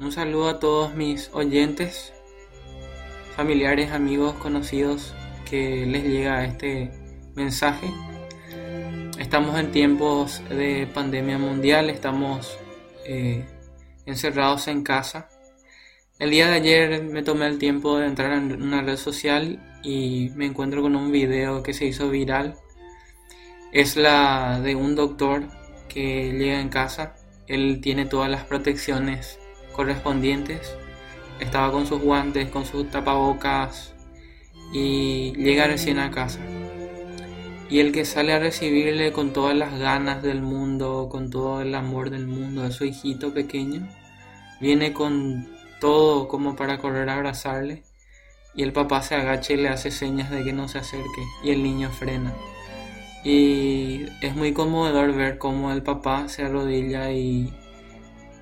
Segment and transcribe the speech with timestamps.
[0.00, 2.14] Un saludo a todos mis oyentes,
[3.36, 5.12] familiares, amigos, conocidos
[5.44, 6.90] que les llega este
[7.34, 7.92] mensaje.
[9.18, 12.56] Estamos en tiempos de pandemia mundial, estamos
[13.04, 13.44] eh,
[14.06, 15.28] encerrados en casa.
[16.18, 20.30] El día de ayer me tomé el tiempo de entrar en una red social y
[20.34, 22.54] me encuentro con un video que se hizo viral.
[23.70, 25.46] Es la de un doctor
[25.90, 27.16] que llega en casa.
[27.46, 29.39] Él tiene todas las protecciones
[29.72, 30.74] correspondientes.
[31.38, 33.94] Estaba con sus guantes, con sus tapabocas
[34.72, 36.40] y llega recién a casa
[37.70, 41.74] y el que sale a recibirle con todas las ganas del mundo, con todo el
[41.76, 43.88] amor del mundo de su hijito pequeño,
[44.60, 45.48] viene con
[45.80, 47.84] todo como para correr a abrazarle
[48.56, 51.50] y el papá se agacha y le hace señas de que no se acerque y
[51.50, 52.34] el niño frena.
[53.22, 57.54] Y es muy conmovedor ver cómo el papá se arrodilla y,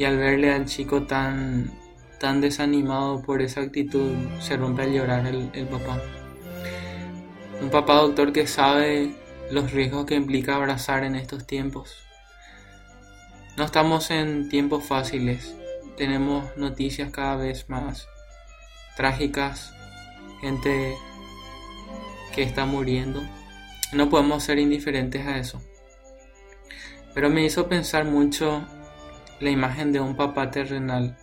[0.00, 1.70] y al verle al chico tan,
[2.18, 6.00] tan desanimado por esa actitud se rompe a llorar el, el papá.
[7.60, 9.14] Un papá doctor que sabe
[9.50, 11.98] los riesgos que implica abrazar en estos tiempos.
[13.58, 15.54] No estamos en tiempos fáciles.
[15.98, 18.08] Tenemos noticias cada vez más
[18.96, 19.74] trágicas,
[20.40, 20.96] gente
[22.34, 23.20] que está muriendo.
[23.92, 25.60] No podemos ser indiferentes a eso.
[27.12, 28.64] Pero me hizo pensar mucho
[29.40, 31.16] la imagen de un papá terrenal.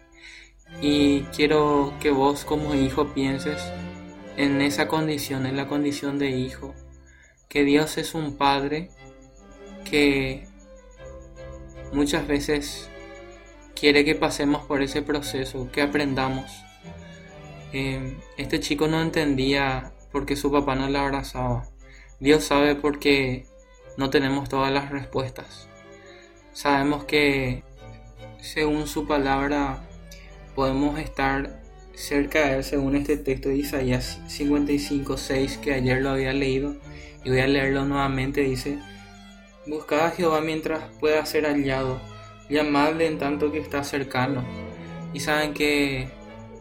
[0.82, 3.62] Y quiero que vos como hijo pienses
[4.36, 6.76] en esa condición, en la condición de hijo,
[7.48, 8.90] que Dios es un Padre
[9.90, 10.45] que
[11.94, 12.90] muchas veces
[13.80, 16.64] quiere que pasemos por ese proceso, que aprendamos.
[17.73, 21.66] Eh, este chico no entendía por qué su papá no le abrazaba.
[22.20, 23.45] Dios sabe por qué
[23.98, 25.70] no tenemos todas las respuestas.
[26.54, 27.64] Sabemos que
[28.42, 29.83] según su palabra
[30.55, 31.61] podemos estar
[31.94, 36.76] cerca de él según este texto de Isaías 55, 6 que ayer lo había leído
[37.23, 38.80] y voy a leerlo nuevamente, dice,
[39.66, 42.00] Buscad a Jehová mientras pueda ser hallado,
[42.50, 44.45] llamadle en tanto que está cercano.
[45.14, 46.08] Y saben que,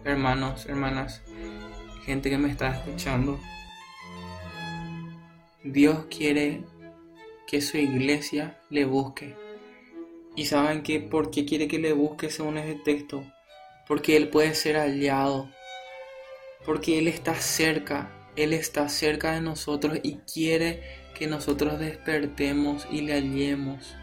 [0.04, 1.22] hermanos, hermanas,
[2.04, 3.38] gente que me está escuchando,
[5.62, 6.64] Dios quiere
[7.46, 9.36] que su iglesia le busque.
[10.36, 13.24] Y saben que, ¿por qué quiere que le busque según este texto?
[13.86, 15.48] porque Él puede ser aliado,
[16.64, 20.82] porque Él está cerca, Él está cerca de nosotros y quiere
[21.14, 23.94] que nosotros despertemos y le hallemos.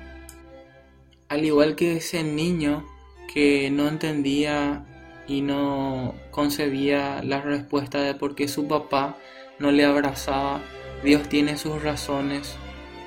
[1.29, 2.85] Al igual que ese niño
[3.33, 4.85] que no entendía
[5.27, 9.17] y no concebía la respuesta de por qué su papá
[9.59, 10.61] no le abrazaba,
[11.03, 12.55] Dios tiene sus razones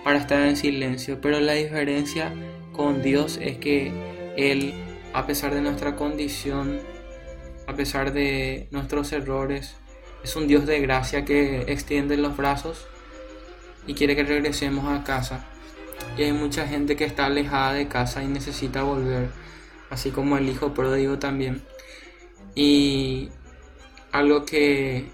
[0.05, 2.33] para estar en silencio, pero la diferencia
[2.77, 3.93] con Dios es que
[4.37, 4.75] Él
[5.17, 6.79] a pesar de nuestra condición,
[7.67, 9.77] a pesar de nuestros errores.
[10.23, 12.87] Es un Dios de gracia que extiende los brazos
[13.87, 15.47] y quiere que regresemos a casa.
[16.19, 19.31] Y hay mucha gente que está alejada de casa y necesita volver,
[19.89, 21.63] así como el hijo pródigo también.
[22.55, 23.31] Y
[24.13, 25.07] algo que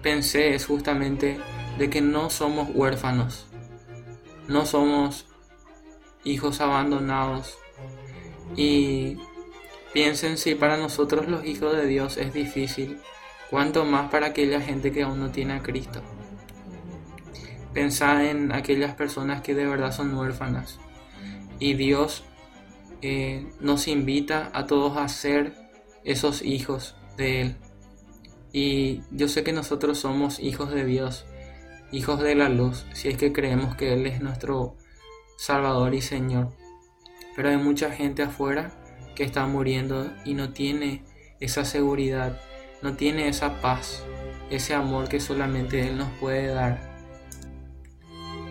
[0.00, 1.38] pensé es justamente
[1.76, 3.46] de que no somos huérfanos,
[4.46, 5.27] no somos
[6.24, 7.58] hijos abandonados,
[8.56, 9.18] y
[9.92, 12.98] piensen si para nosotros los hijos de Dios es difícil,
[13.50, 16.02] cuanto más para aquella gente que aún no tiene a Cristo.
[17.72, 20.78] Pensad en aquellas personas que de verdad son huérfanas.
[21.58, 22.24] Y Dios
[23.02, 25.54] eh, nos invita a todos a ser
[26.04, 27.56] esos hijos de Él.
[28.52, 31.26] Y yo sé que nosotros somos hijos de Dios,
[31.92, 34.76] hijos de la luz, si es que creemos que Él es nuestro
[35.38, 36.48] Salvador y Señor.
[37.36, 38.72] Pero hay mucha gente afuera
[39.14, 41.04] que está muriendo y no tiene
[41.38, 42.40] esa seguridad,
[42.82, 44.02] no tiene esa paz,
[44.50, 46.80] ese amor que solamente Él nos puede dar.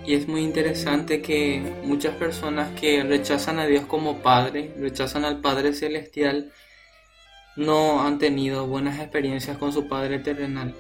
[0.06, 5.42] Y es muy interesante que muchas personas que rechazan a Dios como Padre, rechazan al
[5.42, 6.54] Padre Celestial,
[7.58, 10.74] no han tenido buenas experiencias con su Padre terrenal.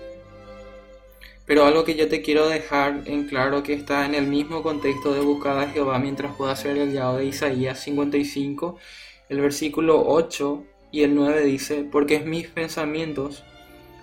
[1.48, 5.14] Pero algo que yo te quiero dejar en claro que está en el mismo contexto
[5.14, 8.78] de buscar a Jehová mientras pueda ser el llamado de Isaías 55,
[9.30, 13.46] el versículo 8 y el 9 dice, porque mis pensamientos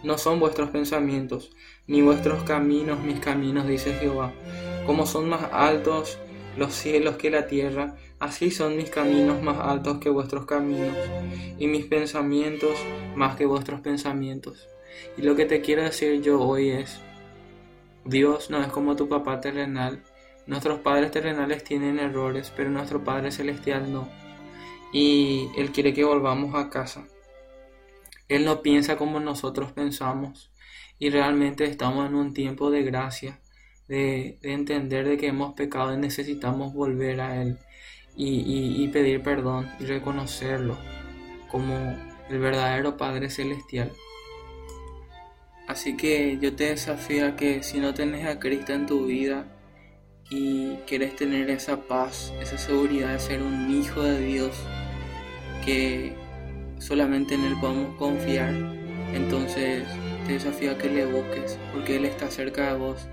[0.03, 1.51] no son vuestros pensamientos,
[1.87, 4.33] ni vuestros caminos mis caminos, dice Jehová.
[4.87, 6.19] Como son más altos
[6.57, 10.97] los cielos que la tierra, así son mis caminos más altos que vuestros caminos,
[11.59, 12.73] y mis pensamientos
[13.15, 14.67] más que vuestros pensamientos.
[15.19, 17.01] Y lo que te quiero decir yo hoy es,
[18.05, 20.03] Dios no es como tu papá terrenal.
[20.47, 24.09] Nuestros padres terrenales tienen errores, pero nuestro Padre Celestial no.
[24.93, 27.07] Y Él quiere que volvamos a casa.
[28.29, 30.51] Él no piensa como nosotros pensamos
[30.99, 33.41] y realmente estamos en un tiempo de gracia,
[33.89, 37.59] de, entender de que hemos pecado y necesitamos volver a Él
[38.17, 40.79] y, pedir perdón y reconocerlo
[41.51, 41.75] como
[42.29, 43.93] el verdadero Padre Celestial.
[45.67, 49.47] Así que yo te desafío a que si no tenés a Cristo en tu vida
[50.31, 54.55] y quieres tener esa paz, esa seguridad de ser un hijo de Dios,
[55.65, 56.15] que
[56.79, 58.55] solamente en Él podemos confiar,
[59.15, 59.85] entonces
[60.27, 63.09] te desafío a que le busques, porque Él está cerca de vos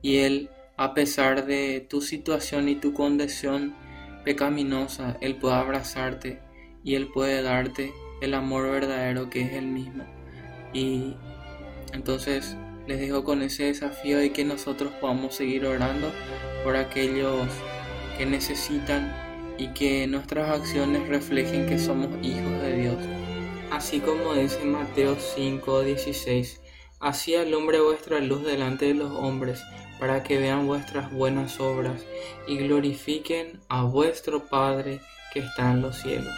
[0.00, 3.74] y Él, a pesar de tu situación y tu condición
[4.24, 6.40] pecaminosa, Él puede abrazarte
[6.82, 7.92] y Él puede darte
[8.22, 10.04] el amor verdadero que es Él mismo.
[10.72, 11.16] Y
[11.92, 12.56] entonces
[12.86, 16.10] les dejo con ese desafío de que nosotros podamos seguir orando
[16.64, 17.46] por aquellos
[18.18, 19.14] que necesitan
[19.58, 22.96] y que nuestras acciones reflejen que somos hijos de Dios.
[23.70, 26.60] Así como dice Mateo 5, 16,
[26.98, 29.62] así alumbre vuestra luz delante de los hombres,
[30.00, 32.02] para que vean vuestras buenas obras
[32.48, 35.00] y glorifiquen a vuestro Padre
[35.32, 36.34] que está en los cielos.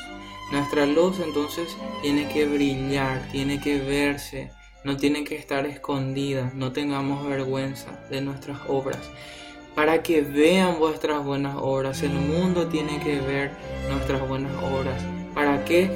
[0.50, 4.50] Nuestra luz entonces tiene que brillar, tiene que verse,
[4.84, 9.00] no tiene que estar escondida, no tengamos vergüenza de nuestras obras.
[9.74, 13.52] Para que vean vuestras buenas obras, el mundo tiene que ver
[13.88, 15.02] nuestras buenas obras.
[15.34, 15.90] ¿Para que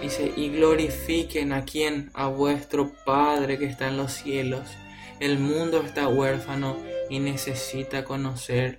[0.00, 4.68] Dice, y glorifiquen a quien, a vuestro Padre que está en los cielos.
[5.20, 6.76] El mundo está huérfano
[7.08, 8.78] y necesita conocer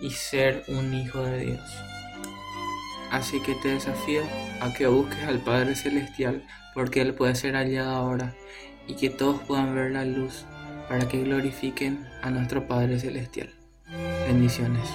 [0.00, 1.60] y ser un hijo de Dios.
[3.10, 4.22] Así que te desafío
[4.60, 6.42] a que busques al Padre Celestial
[6.74, 8.34] porque Él puede ser hallado ahora
[8.86, 10.44] y que todos puedan ver la luz
[10.88, 13.50] para que glorifiquen a nuestro Padre Celestial.
[14.26, 14.88] Bendiciones.